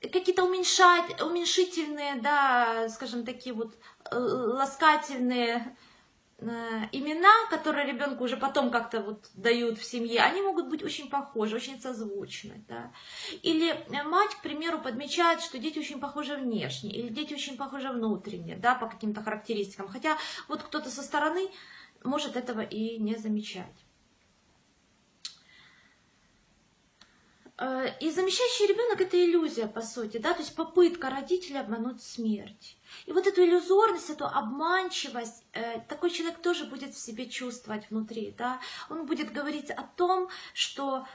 какие-то 0.00 0.44
уменьшать, 0.44 1.20
уменьшительные, 1.20 2.16
да, 2.16 2.88
скажем, 2.88 3.24
такие 3.24 3.54
вот 3.54 3.74
ласкательные 4.10 5.76
имена, 6.92 7.46
которые 7.50 7.86
ребенку 7.86 8.24
уже 8.24 8.36
потом 8.36 8.70
как-то 8.70 9.00
вот 9.00 9.30
дают 9.34 9.78
в 9.78 9.84
семье, 9.84 10.20
они 10.20 10.42
могут 10.42 10.68
быть 10.68 10.82
очень 10.82 11.08
похожи, 11.08 11.56
очень 11.56 11.80
созвучны. 11.80 12.64
Да? 12.68 12.92
Или 13.42 13.70
э, 13.70 14.02
мать, 14.02 14.34
к 14.34 14.42
примеру, 14.42 14.80
подмечает, 14.80 15.40
что 15.40 15.58
дети 15.58 15.78
очень 15.78 16.00
похожи 16.00 16.36
внешне, 16.36 16.90
или 16.90 17.08
дети 17.08 17.34
очень 17.34 17.56
похожи 17.56 17.88
внутренне, 17.88 18.56
да, 18.56 18.74
по 18.74 18.86
каким-то 18.86 19.22
характеристикам. 19.22 19.88
Хотя 19.88 20.18
вот 20.48 20.62
кто-то 20.62 20.90
со 20.90 21.02
стороны 21.02 21.48
может 22.02 22.36
этого 22.36 22.60
и 22.60 22.98
не 22.98 23.16
замечать. 23.16 23.84
Э, 27.58 27.86
и 28.00 28.10
замещающий 28.10 28.66
ребенок 28.66 29.00
это 29.00 29.16
иллюзия, 29.16 29.68
по 29.68 29.82
сути, 29.82 30.18
да, 30.18 30.32
то 30.32 30.40
есть 30.40 30.56
попытка 30.56 31.10
родителей 31.10 31.60
обмануть 31.60 32.02
смерть. 32.02 32.76
И 33.06 33.12
вот 33.12 33.26
эту 33.26 33.42
иллюзорность, 33.42 34.10
эту 34.10 34.26
обманчивость, 34.26 35.44
э, 35.52 35.80
такой 35.88 36.10
человек 36.10 36.40
тоже 36.40 36.64
будет 36.64 36.94
в 36.94 36.98
себе 36.98 37.28
чувствовать 37.28 37.90
внутри, 37.90 38.34
да. 38.36 38.60
Он 38.90 39.06
будет 39.06 39.32
говорить 39.32 39.70
о 39.70 39.82
том, 39.82 40.28
что 40.54 41.06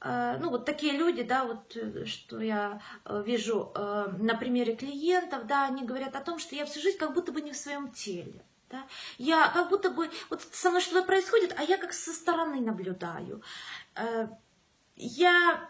э, 0.00 0.38
ну, 0.40 0.50
вот 0.50 0.64
такие 0.64 0.92
люди, 0.92 1.22
да, 1.22 1.44
вот, 1.44 1.76
что 2.06 2.40
я 2.40 2.80
вижу 3.04 3.72
на 3.74 4.34
примере 4.34 4.76
клиентов, 4.76 5.46
да, 5.46 5.66
они 5.66 5.84
говорят 5.84 6.16
о 6.16 6.20
том, 6.20 6.38
что 6.38 6.54
я 6.54 6.66
всю 6.66 6.80
жизнь 6.80 6.98
как 6.98 7.14
будто 7.14 7.32
бы 7.32 7.40
не 7.40 7.52
в 7.52 7.56
своем 7.56 7.90
теле. 7.90 8.44
Да? 8.68 8.84
Я 9.18 9.48
как 9.48 9.68
будто 9.68 9.90
бы, 9.90 10.10
вот 10.28 10.42
со 10.52 10.70
мной 10.70 10.80
что-то 10.80 11.06
происходит, 11.06 11.54
а 11.56 11.62
я 11.62 11.78
как 11.78 11.92
со 11.92 12.12
стороны 12.12 12.60
наблюдаю. 12.60 13.42
Я 14.96 15.68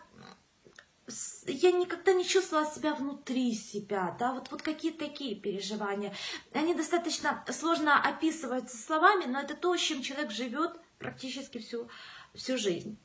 я 1.46 1.72
никогда 1.72 2.12
не 2.12 2.25
чувствовала 2.25 2.68
себя 2.68 2.94
внутри 2.94 3.54
себя, 3.54 4.16
да, 4.18 4.32
вот, 4.32 4.50
вот 4.50 4.62
какие-то 4.62 5.06
такие 5.06 5.36
переживания. 5.36 6.12
Они 6.52 6.75
достаточно 6.75 7.44
сложно 7.50 8.00
описываются 8.00 8.76
словами, 8.76 9.25
но 9.26 9.40
это 9.40 9.54
то, 9.54 9.76
с 9.76 9.80
чем 9.80 10.02
человек 10.02 10.30
живет 10.30 10.72
практически 10.98 11.58
всю, 11.58 11.88
всю 12.34 12.58
жизнь. 12.58 12.98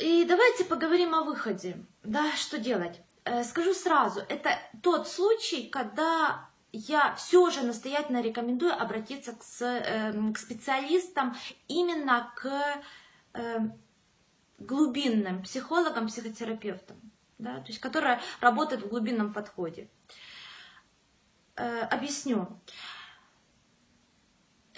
И 0.00 0.24
давайте 0.24 0.64
поговорим 0.64 1.14
о 1.14 1.22
выходе, 1.22 1.84
да, 2.02 2.30
что 2.36 2.58
делать. 2.58 3.00
Э, 3.24 3.42
скажу 3.42 3.74
сразу, 3.74 4.20
это 4.28 4.50
тот 4.82 5.08
случай, 5.08 5.68
когда 5.68 6.48
я 6.70 7.14
все 7.14 7.50
же 7.50 7.62
настоятельно 7.62 8.20
рекомендую 8.20 8.78
обратиться 8.78 9.32
к, 9.32 9.62
эм, 9.62 10.34
к 10.34 10.38
специалистам 10.38 11.34
именно 11.66 12.32
к 12.36 12.82
эм, 13.32 13.72
глубинным 14.58 15.42
психологом, 15.42 16.08
психотерапевтом, 16.08 16.96
да, 17.38 17.60
то 17.60 17.68
есть 17.68 17.78
которая 17.80 18.20
работает 18.40 18.82
в 18.82 18.88
глубинном 18.88 19.32
подходе. 19.32 19.88
Э, 21.56 21.80
объясню. 21.82 22.48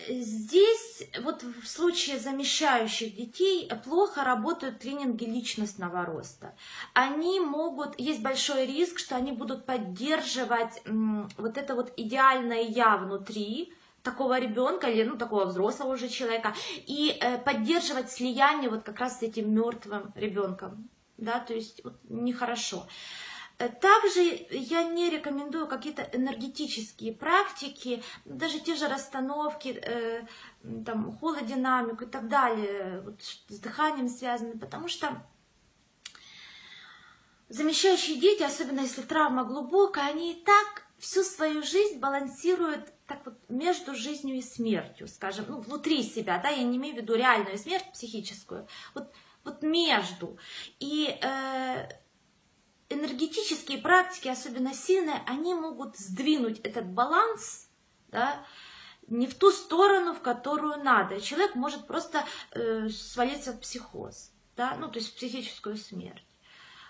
Здесь 0.09 1.03
вот 1.23 1.43
в 1.43 1.67
случае 1.67 2.21
замещающих 2.21 3.17
детей 3.17 3.69
плохо 3.85 4.23
работают 4.23 4.79
тренинги 4.79 5.25
личностного 5.25 6.05
роста. 6.05 6.55
Они 6.95 7.41
могут, 7.41 7.99
есть 7.99 8.23
большой 8.23 8.67
риск, 8.67 9.01
что 9.01 9.17
они 9.17 9.33
будут 9.33 9.67
поддерживать 9.67 10.81
вот 10.85 11.59
это 11.59 11.75
вот 11.75 11.93
идеальное 11.97 12.63
я 12.63 12.97
внутри, 12.97 13.75
такого 14.03 14.39
ребенка 14.39 14.89
или 14.89 15.05
ну 15.05 15.17
такого 15.17 15.45
взрослого 15.47 15.95
уже 15.95 16.09
человека. 16.09 16.55
И 16.87 17.17
э, 17.21 17.39
поддерживать 17.39 18.11
слияние 18.11 18.71
вот 18.71 18.83
как 18.83 18.99
раз 19.01 19.19
с 19.19 19.23
этим 19.23 19.53
мертвым 19.53 20.13
ребенком 20.15 20.89
да 21.19 21.41
то 21.41 21.53
есть 21.53 21.85
вот, 21.85 21.99
нехорошо. 22.09 22.87
Э, 23.59 23.69
также 23.69 24.47
я 24.51 24.85
не 24.85 25.11
рекомендую 25.11 25.67
какие-то 25.67 26.03
энергетические 26.13 27.13
практики, 27.13 28.03
даже 28.25 28.61
те 28.61 28.77
же 28.77 28.89
расстановки, 28.89 29.69
э, 29.69 30.23
там, 30.87 31.17
холодинамику 31.19 32.05
и 32.05 32.07
так 32.07 32.29
далее, 32.29 33.03
вот, 33.05 33.21
с 33.21 33.59
дыханием 33.59 34.09
связаны, 34.09 34.59
потому 34.59 34.89
что 34.89 35.23
замещающие 37.49 38.19
дети, 38.19 38.45
особенно 38.45 38.81
если 38.81 39.03
травма 39.03 39.45
глубокая, 39.45 40.09
они 40.09 40.33
и 40.33 40.45
так 40.45 40.87
всю 40.99 41.23
свою 41.25 41.63
жизнь 41.63 41.99
балансируют 41.99 42.93
так 43.09 43.25
вот 43.25 43.35
между 43.49 43.95
жизнью 43.95 44.37
и 44.37 44.43
смертью, 44.43 45.09
скажем, 45.09 45.47
ну, 45.49 45.61
внутри 45.61 46.03
себя, 46.03 46.39
да, 46.39 46.51
я 46.51 46.63
не 46.63 46.77
имею 46.77 46.95
в 46.95 46.99
виду 46.99 47.15
реальную 47.15 47.57
смерть 47.57 47.91
психическую, 47.93 48.69
вот, 48.95 49.11
вот 49.45 49.63
между. 49.63 50.39
И 50.79 51.19
э, 51.21 51.89
энергетические 52.91 53.79
практики, 53.79 54.29
особенно 54.29 54.75
сильные, 54.75 55.23
они 55.27 55.55
могут 55.55 55.97
сдвинуть 55.97 56.61
этот 56.61 56.87
баланс, 56.87 57.71
да, 58.09 58.45
не 59.07 59.27
в 59.27 59.35
ту 59.35 59.51
сторону, 59.53 60.13
в 60.13 60.21
которую 60.21 60.85
надо. 60.85 61.19
Человек 61.23 61.55
может 61.55 61.87
просто 61.87 62.27
э, 62.53 62.91
свалиться 62.91 63.55
в 63.55 63.61
психоз, 63.61 64.33
да, 64.55 64.77
ну, 64.77 64.89
то 64.89 64.99
есть 64.99 65.13
в 65.13 65.17
психическую 65.17 65.79
смерть. 65.79 66.28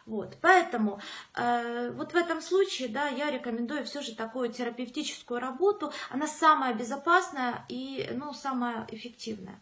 Вот, 0.09 0.39
поэтому 0.41 1.03
э, 1.37 1.91
вот 1.91 2.15
в 2.15 2.17
этом 2.17 2.41
случае, 2.41 2.89
да, 2.89 3.09
я 3.09 3.31
рекомендую 3.31 3.85
все 3.85 4.01
же 4.01 4.15
такую 4.15 4.51
терапевтическую 4.51 5.39
работу. 5.39 5.93
Она 6.09 6.27
самая 6.27 6.73
безопасная 6.73 7.67
и, 7.69 8.09
ну, 8.15 8.33
самая 8.33 8.87
эффективная. 8.91 9.61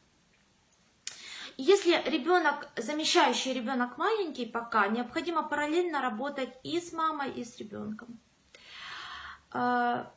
Если 1.57 2.01
ребенок, 2.09 2.69
замещающий 2.77 3.55
ребенок 3.55 3.99
маленький 3.99 4.47
пока, 4.47 4.87
необходимо 4.87 5.43
параллельно 5.43 6.01
работать 6.01 6.51
и 6.63 6.81
с 6.81 6.93
мамой, 6.93 7.33
и 7.33 7.45
с 7.45 7.59
ребенком. 7.59 8.21
А, 9.51 10.13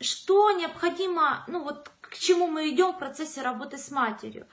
что 0.00 0.50
необходимо, 0.50 1.44
ну 1.48 1.62
вот 1.62 1.90
к 2.02 2.18
чему 2.18 2.46
мы 2.46 2.68
идем 2.68 2.92
в 2.92 2.98
процессе 2.98 3.40
работы 3.40 3.78
с 3.78 3.90
матерью? 3.90 4.46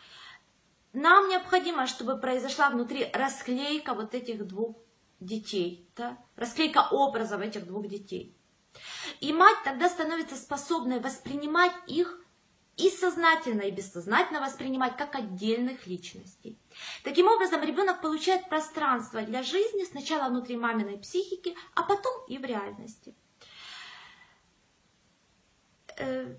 Нам 0.93 1.27
необходимо, 1.27 1.87
чтобы 1.87 2.17
произошла 2.17 2.69
внутри 2.69 3.09
расклейка 3.11 3.95
вот 3.95 4.15
этих 4.15 4.47
двух 4.47 4.77
детей, 5.25 5.89
да? 5.95 6.17
расклейка 6.35 6.87
образов 6.91 7.41
этих 7.41 7.65
двух 7.65 7.87
детей. 7.87 8.35
И 9.19 9.31
мать 9.33 9.57
тогда 9.63 9.89
становится 9.89 10.35
способной 10.35 10.99
воспринимать 10.99 11.73
их 11.87 12.19
и 12.75 12.89
сознательно, 12.89 13.61
и 13.61 13.71
бессознательно 13.71 14.41
воспринимать 14.41 14.97
как 14.97 15.15
отдельных 15.15 15.85
личностей. 15.85 16.57
Таким 17.03 17.27
образом, 17.27 17.61
ребенок 17.61 18.01
получает 18.01 18.49
пространство 18.49 19.21
для 19.21 19.43
жизни 19.43 19.85
сначала 19.85 20.29
внутри 20.29 20.57
маминой 20.57 20.97
психики, 20.97 21.55
а 21.75 21.83
потом 21.83 22.13
и 22.27 22.37
в 22.39 22.45
реальности. 22.45 23.15
Э, 25.97 26.35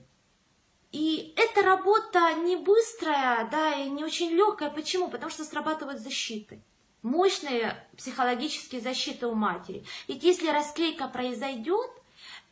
и 0.90 1.34
эта 1.36 1.62
работа 1.62 2.34
не 2.34 2.56
быстрая, 2.56 3.48
да, 3.50 3.74
и 3.74 3.88
не 3.88 4.04
очень 4.04 4.30
легкая. 4.30 4.70
Почему? 4.70 5.08
Потому 5.08 5.30
что 5.30 5.44
срабатывают 5.44 6.00
защиты. 6.00 6.62
Мощные 7.04 7.86
психологические 7.96 8.80
защиты 8.80 9.28
у 9.28 9.34
матери. 9.34 9.84
Ведь 10.08 10.24
если 10.24 10.48
расклейка 10.48 11.06
произойдет, 11.06 11.88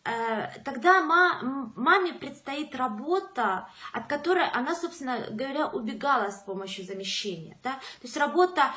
Э, 0.05 0.59
тогда 0.65 1.01
маме 1.03 2.13
предстоит 2.15 2.75
работа, 2.75 3.69
от 3.93 4.09
которой 4.09 4.49
она, 4.51 4.75
собственно 4.75 5.29
говоря, 5.31 5.69
убегала 5.69 6.31
с 6.31 6.43
помощью 6.43 6.85
замещения. 6.85 7.59
Да? 7.63 7.75
То 7.75 8.07
есть 8.07 8.17
работа 8.17 8.73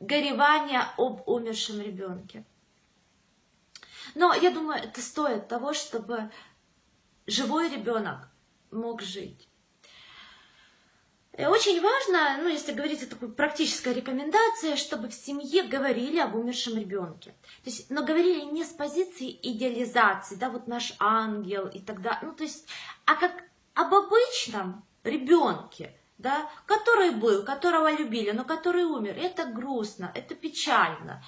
горевания 0.00 0.86
об 0.98 1.26
умершем 1.26 1.80
ребенке. 1.80 2.44
Но 4.14 4.34
я 4.34 4.50
думаю, 4.50 4.82
это 4.82 5.00
стоит 5.00 5.48
того, 5.48 5.72
чтобы 5.72 6.30
живой 7.26 7.70
ребенок 7.70 8.28
мог 8.70 9.00
жить. 9.00 9.48
Очень 11.36 11.80
важно, 11.80 12.42
ну, 12.42 12.48
если 12.48 12.72
говорить 12.72 13.02
о 13.02 13.08
такой 13.08 13.28
практической 13.32 13.92
рекомендации, 13.92 14.76
чтобы 14.76 15.08
в 15.08 15.14
семье 15.14 15.64
говорили 15.64 16.20
об 16.20 16.36
умершем 16.36 16.78
ребенке. 16.78 17.32
То 17.64 17.70
есть, 17.70 17.90
но 17.90 18.04
говорили 18.04 18.42
не 18.42 18.64
с 18.64 18.68
позиции 18.68 19.36
идеализации, 19.42 20.36
да, 20.36 20.48
вот 20.48 20.68
наш 20.68 20.94
ангел 21.00 21.66
и 21.66 21.80
так 21.80 22.02
далее, 22.02 22.20
ну, 22.22 22.32
то 22.34 22.44
есть, 22.44 22.68
а 23.04 23.16
как 23.16 23.32
об 23.74 23.92
обычном 23.92 24.84
ребенке, 25.02 25.98
да, 26.18 26.48
который 26.66 27.10
был, 27.10 27.44
которого 27.44 27.90
любили, 27.90 28.30
но 28.30 28.44
который 28.44 28.84
умер. 28.84 29.18
Это 29.18 29.44
грустно, 29.44 30.12
это 30.14 30.36
печально. 30.36 31.24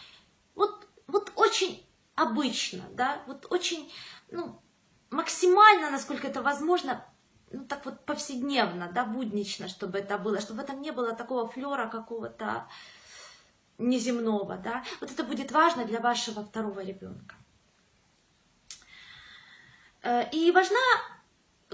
Вот, 0.54 0.86
вот 1.08 1.32
очень 1.34 1.84
обычно, 2.14 2.84
да, 2.92 3.22
вот 3.26 3.46
очень, 3.50 3.92
ну, 4.30 4.62
максимально, 5.10 5.90
насколько 5.90 6.28
это 6.28 6.42
возможно, 6.42 7.04
ну, 7.50 7.64
так 7.64 7.84
вот 7.84 8.04
повседневно, 8.04 8.90
да, 8.92 9.04
буднично, 9.04 9.68
чтобы 9.68 9.98
это 9.98 10.18
было, 10.18 10.40
чтобы 10.40 10.60
в 10.60 10.64
этом 10.64 10.82
не 10.82 10.90
было 10.90 11.14
такого 11.14 11.48
флера 11.48 11.86
какого-то 11.88 12.66
неземного, 13.78 14.56
да. 14.56 14.84
Вот 15.00 15.10
это 15.10 15.22
будет 15.24 15.52
важно 15.52 15.84
для 15.84 16.00
вашего 16.00 16.44
второго 16.44 16.80
ребенка. 16.80 17.36
Э, 20.02 20.28
и 20.30 20.50
важна, 20.50 20.78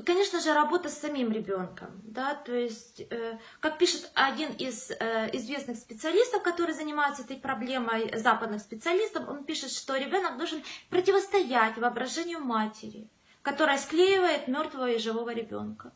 конечно 0.05 0.41
же, 0.41 0.53
работа 0.55 0.89
с 0.89 0.99
самим 0.99 1.33
ребенком, 1.33 2.01
да, 2.05 2.35
то 2.35 2.55
есть, 2.55 3.01
э, 3.01 3.39
как 3.61 3.79
пишет 3.79 4.11
один 4.15 4.53
из 4.53 4.91
э, 4.91 5.31
известных 5.35 5.77
специалистов, 5.77 6.43
который 6.43 6.75
занимается 6.75 7.23
этой 7.23 7.37
проблемой, 7.37 8.19
западных 8.19 8.61
специалистов, 8.61 9.29
он 9.29 9.45
пишет, 9.45 9.71
что 9.71 9.97
ребенок 9.97 10.37
должен 10.39 10.63
противостоять 10.91 11.77
воображению 11.77 12.41
матери, 12.41 13.09
которая 13.43 13.79
склеивает 13.79 14.49
мертвого 14.49 14.91
и 14.91 14.99
живого 14.99 15.35
ребенка. 15.35 15.93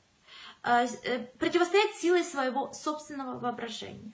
А, 0.62 0.84
э, 0.84 1.18
противостоять 1.38 1.94
силой 1.94 2.24
своего 2.24 2.72
собственного 2.72 3.38
воображения. 3.38 4.12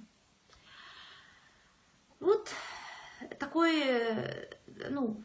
Вот 2.21 2.51
такой, 3.39 3.83
э, 3.83 4.51
ну, 4.91 5.23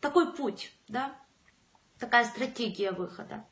такой 0.00 0.32
путь, 0.34 0.72
да, 0.88 1.18
такая 1.98 2.24
стратегия 2.24 2.92
выхода. 2.92 3.46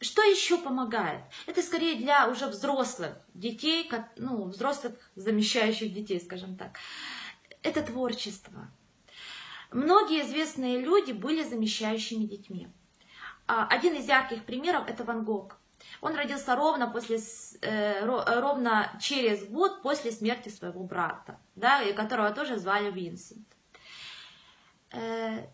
Что 0.00 0.22
еще 0.22 0.58
помогает? 0.58 1.22
Это 1.46 1.62
скорее 1.62 1.94
для 1.96 2.28
уже 2.28 2.46
взрослых 2.46 3.16
детей, 3.32 3.90
ну, 4.16 4.44
взрослых 4.44 4.94
замещающих 5.14 5.94
детей, 5.94 6.20
скажем 6.20 6.56
так. 6.56 6.76
Это 7.62 7.80
творчество. 7.80 8.68
Многие 9.70 10.22
известные 10.22 10.80
люди 10.80 11.12
были 11.12 11.42
замещающими 11.42 12.24
детьми. 12.24 12.68
А, 13.46 13.66
один 13.66 13.94
из 13.94 14.08
ярких 14.08 14.44
примеров 14.44 14.88
это 14.88 15.04
Ван 15.04 15.24
Гог. 15.24 15.58
Он 16.00 16.14
родился 16.14 16.56
ровно, 16.56 16.88
после, 16.88 17.18
э, 17.60 18.04
ровно 18.04 18.96
через 19.00 19.44
год 19.44 19.82
после 19.82 20.12
смерти 20.12 20.48
своего 20.48 20.82
брата, 20.84 21.38
да, 21.56 21.80
которого 21.92 22.30
тоже 22.30 22.58
звали 22.58 22.90
Винсент. 22.90 23.46
Э, 24.92 25.46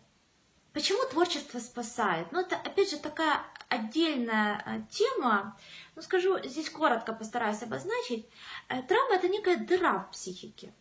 почему 0.73 1.05
творчество 1.09 1.59
спасает? 1.59 2.31
Ну, 2.31 2.39
это, 2.39 2.55
опять 2.55 2.91
же, 2.91 2.97
такая 2.97 3.41
отдельная 3.67 4.63
э, 4.65 4.81
тема. 4.89 5.57
Ну, 5.95 6.01
скажу, 6.01 6.39
здесь 6.43 6.69
коротко 6.69 7.13
постараюсь 7.13 7.63
обозначить. 7.63 8.25
Травма– 8.67 9.15
это 9.15 9.27
некая 9.27 9.57
дыра 9.57 9.99
в 9.99 10.11
психике, 10.11 10.73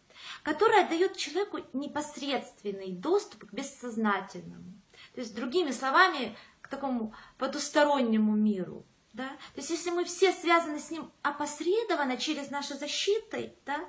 которая 0.44 0.88
дает 0.88 1.16
человеку 1.16 1.59
непосредственный 1.73 2.92
доступ 2.92 3.51
к 3.51 3.53
бессознательному. 3.53 4.75
То 5.14 5.20
есть, 5.20 5.35
другими 5.35 5.73
словами, 5.73 6.37
такому 6.71 7.15
потустороннему 7.37 8.35
миру. 8.35 8.87
Да? 9.13 9.29
То 9.29 9.61
есть 9.61 9.71
если 9.71 9.91
мы 9.91 10.05
все 10.05 10.33
связаны 10.33 10.79
с 10.79 10.91
ним 10.91 11.11
опосредованно 11.23 12.17
через 12.17 12.51
наши 12.51 12.75
защиты, 12.75 13.55
да, 13.67 13.81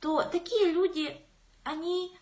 то 0.00 0.22
такие 0.22 0.72
люди, 0.72 1.16
они 1.62 2.16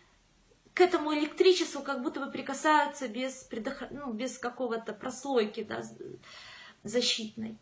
к 0.73 0.81
этому 0.81 1.13
электричеству 1.13 1.81
как 1.81 2.01
будто 2.01 2.19
бы 2.19 2.31
прикасаются 2.31 3.07
без, 3.07 3.43
предох... 3.43 3.89
ну, 3.89 4.13
без 4.13 4.37
какого-то 4.37 4.93
прослойки 4.93 5.63
да, 5.63 5.81
защитной. 6.83 7.57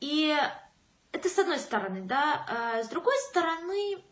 И 0.00 0.36
это 1.12 1.28
с 1.28 1.38
одной 1.38 1.58
стороны, 1.58 2.02
да. 2.02 2.44
А 2.48 2.82
с 2.82 2.88
другой 2.88 3.16
стороны, 3.30 4.04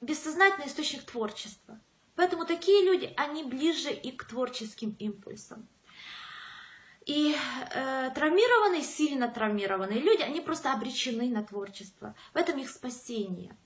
бессознательный 0.00 0.66
источник 0.66 1.04
творчества– 1.04 1.80
Поэтому 2.20 2.44
такие 2.44 2.84
люди, 2.84 3.14
они 3.16 3.44
ближе 3.44 3.90
и 3.90 4.12
к 4.12 4.24
творческим 4.24 4.94
импульсам. 4.98 5.66
И 7.06 7.34
э, 7.34 8.10
травмированные, 8.14 8.82
сильно 8.82 9.26
травмированные 9.26 10.00
люди, 10.00 10.20
они 10.20 10.42
просто 10.42 10.74
обречены 10.74 11.30
на 11.30 11.42
творчество. 11.42 12.14
В 12.34 12.36
этом 12.36 12.58
их 12.58 12.68
спасение. 12.68 13.56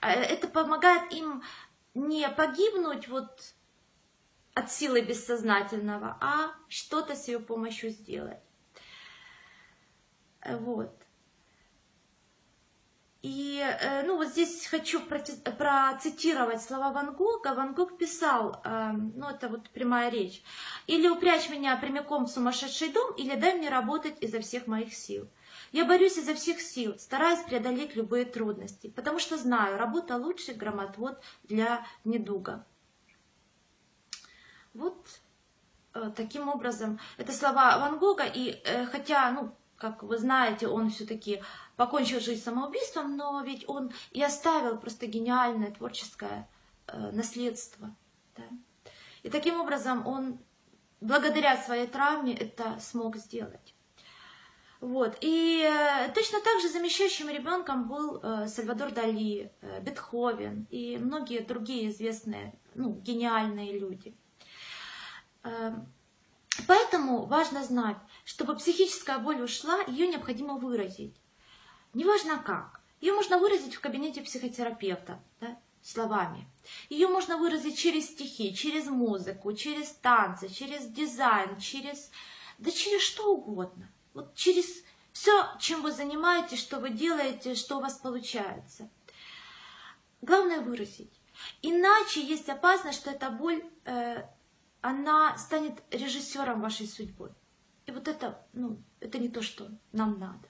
Э, 0.00 0.08
это 0.10 0.48
помогает 0.48 1.12
им 1.12 1.44
не 1.94 2.28
погибнуть 2.30 3.06
вот 3.06 3.54
от 4.54 4.72
силы 4.72 5.02
бессознательного, 5.02 6.18
а 6.20 6.50
что-то 6.66 7.14
с 7.14 7.28
ее 7.28 7.38
помощью 7.38 7.90
сделать. 7.90 8.42
Э, 10.40 10.56
вот. 10.56 10.99
И 13.22 13.60
э, 13.60 14.02
ну, 14.06 14.16
вот 14.16 14.28
здесь 14.28 14.66
хочу 14.66 14.98
процитировать 15.00 16.62
слова 16.62 16.90
Ван 16.90 17.14
Гога. 17.14 17.54
Ван 17.54 17.74
Гог 17.74 17.98
писал, 17.98 18.62
э, 18.64 18.92
ну 18.92 19.28
это 19.28 19.50
вот 19.50 19.68
прямая 19.70 20.10
речь, 20.10 20.42
«Или 20.86 21.06
упрячь 21.06 21.50
меня 21.50 21.76
прямиком 21.76 22.24
в 22.24 22.30
сумасшедший 22.30 22.88
дом, 22.88 23.12
или 23.16 23.34
дай 23.34 23.54
мне 23.56 23.68
работать 23.68 24.16
изо 24.22 24.40
всех 24.40 24.66
моих 24.66 24.94
сил. 24.94 25.28
Я 25.70 25.84
борюсь 25.84 26.16
изо 26.16 26.34
всех 26.34 26.62
сил, 26.62 26.98
стараюсь 26.98 27.40
преодолеть 27.40 27.94
любые 27.94 28.24
трудности, 28.24 28.88
потому 28.88 29.18
что 29.18 29.36
знаю, 29.36 29.76
работа 29.76 30.16
лучший 30.16 30.54
громотвод 30.54 31.20
для 31.42 31.86
недуга». 32.04 32.64
Вот 34.72 35.20
э, 35.92 36.10
таким 36.16 36.48
образом, 36.48 36.98
это 37.18 37.34
слова 37.34 37.76
Ван 37.80 37.98
Гога, 37.98 38.24
и 38.24 38.62
хотя, 38.90 39.30
ну, 39.30 39.54
как 39.80 40.02
вы 40.02 40.18
знаете, 40.18 40.68
он 40.68 40.90
все-таки 40.90 41.42
покончил 41.80 42.20
жизнь 42.20 42.42
самоубийством, 42.42 43.16
но 43.16 43.40
ведь 43.40 43.66
он 43.66 43.90
и 44.10 44.22
оставил 44.22 44.76
просто 44.76 45.06
гениальное 45.06 45.70
творческое 45.70 46.46
э, 46.86 47.10
наследство. 47.12 47.96
Да? 48.36 48.42
И 49.22 49.30
таким 49.30 49.58
образом 49.58 50.06
он, 50.06 50.38
благодаря 51.00 51.56
своей 51.56 51.86
травме, 51.86 52.34
это 52.34 52.78
смог 52.80 53.16
сделать. 53.16 53.74
Вот. 54.82 55.16
И 55.22 55.62
э, 55.62 56.12
точно 56.12 56.42
так 56.42 56.60
же 56.60 56.68
замещающим 56.68 57.30
ребенком 57.30 57.88
был 57.88 58.20
э, 58.22 58.46
Сальвадор 58.46 58.90
Дали, 58.90 59.50
Бетховен 59.80 60.66
и 60.68 60.98
многие 60.98 61.38
другие 61.38 61.88
известные, 61.88 62.52
ну, 62.74 62.92
гениальные 62.92 63.78
люди. 63.78 64.14
Поэтому 66.66 67.24
важно 67.24 67.64
знать, 67.64 67.96
чтобы 68.26 68.54
психическая 68.54 69.18
боль 69.18 69.40
ушла, 69.40 69.80
ее 69.88 70.08
необходимо 70.08 70.58
выразить. 70.58 71.16
Неважно 71.94 72.38
как. 72.38 72.80
Ее 73.00 73.14
можно 73.14 73.38
выразить 73.38 73.74
в 73.74 73.80
кабинете 73.80 74.22
психотерапевта 74.22 75.20
да, 75.40 75.58
словами. 75.82 76.46
Ее 76.88 77.08
можно 77.08 77.36
выразить 77.36 77.78
через 77.78 78.10
стихи, 78.10 78.54
через 78.54 78.86
музыку, 78.86 79.52
через 79.52 79.90
танцы, 79.90 80.48
через 80.48 80.86
дизайн, 80.86 81.58
через... 81.58 82.10
Да 82.58 82.70
через 82.70 83.00
что 83.00 83.34
угодно. 83.34 83.88
Вот 84.12 84.34
через 84.34 84.82
все, 85.12 85.48
чем 85.58 85.82
вы 85.82 85.92
занимаетесь, 85.92 86.60
что 86.60 86.78
вы 86.78 86.90
делаете, 86.90 87.54
что 87.54 87.78
у 87.78 87.80
вас 87.80 87.94
получается. 87.94 88.88
Главное 90.20 90.60
выразить. 90.60 91.10
Иначе 91.62 92.22
есть 92.22 92.48
опасность, 92.50 93.00
что 93.00 93.10
эта 93.10 93.30
боль, 93.30 93.64
э, 93.86 94.24
она 94.82 95.38
станет 95.38 95.82
режиссером 95.90 96.60
вашей 96.60 96.86
судьбы. 96.86 97.32
И 97.86 97.92
вот 97.92 98.08
это, 98.08 98.46
ну, 98.52 98.78
это 99.00 99.18
не 99.18 99.28
то, 99.28 99.40
что 99.40 99.68
нам 99.92 100.18
надо. 100.18 100.49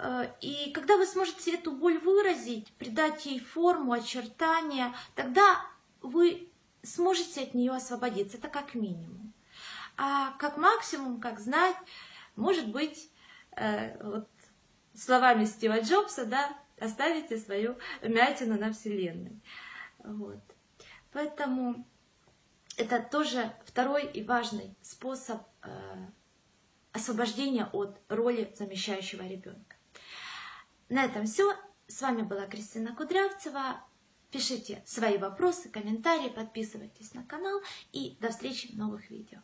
Э, 0.00 0.32
и 0.40 0.72
когда 0.72 0.96
вы 0.96 1.06
сможете 1.06 1.54
эту 1.54 1.72
боль 1.72 1.98
выразить, 1.98 2.72
придать 2.74 3.26
ей 3.26 3.38
форму, 3.38 3.92
очертания, 3.92 4.94
тогда 5.14 5.60
вы 6.00 6.48
сможете 6.82 7.42
от 7.42 7.54
нее 7.54 7.72
освободиться. 7.72 8.38
Это 8.38 8.48
как 8.48 8.74
минимум. 8.74 9.32
А 9.96 10.32
как 10.38 10.56
максимум, 10.56 11.20
как 11.20 11.38
знать, 11.38 11.76
может 12.34 12.68
быть, 12.68 13.10
э, 13.56 14.02
вот, 14.02 14.28
словами 14.94 15.44
Стива 15.44 15.80
Джобса, 15.80 16.24
да, 16.24 16.50
оставите 16.80 17.36
свою 17.36 17.76
мятину 18.02 18.58
на 18.58 18.72
Вселенной. 18.72 19.38
Вот. 19.98 20.40
Поэтому 21.12 21.86
это 22.78 23.02
тоже 23.02 23.52
второй 23.66 24.06
и 24.06 24.24
важный 24.24 24.74
способ 24.80 25.42
э, 25.62 25.68
освобождения 26.92 27.66
от 27.66 28.00
роли 28.08 28.50
замещающего 28.56 29.22
ребенка. 29.24 29.69
На 30.90 31.04
этом 31.04 31.24
все. 31.24 31.56
С 31.86 32.02
вами 32.02 32.22
была 32.22 32.46
Кристина 32.46 32.94
Кудрявцева. 32.94 33.80
Пишите 34.32 34.82
свои 34.84 35.18
вопросы, 35.18 35.68
комментарии, 35.68 36.28
подписывайтесь 36.28 37.14
на 37.14 37.24
канал 37.24 37.60
и 37.92 38.16
до 38.20 38.30
встречи 38.30 38.72
в 38.72 38.76
новых 38.76 39.08
видео. 39.08 39.38